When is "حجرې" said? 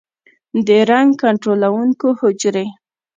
2.19-2.67